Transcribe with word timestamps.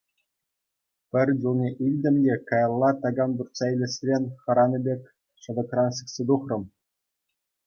Пӗр 1.11 1.27
чулне 1.41 1.69
илтӗм 1.85 2.15
те 2.25 2.35
каялла 2.49 2.91
такам 3.03 3.31
туртса 3.37 3.65
илесрен 3.73 4.23
хӑранӑ 4.41 4.79
пек 4.85 5.01
шӑтӑкран 5.41 5.89
сиксе 5.97 6.23
тухрӑм. 6.27 6.63